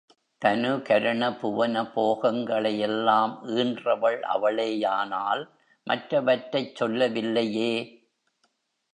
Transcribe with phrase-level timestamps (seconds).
[0.41, 5.43] தனு கரண புவன போகங்களை எல்லாம் ஈன்றவள் அவளேயானால்
[5.87, 7.73] மற்றவற்றைச் சொல்லவில்லையே?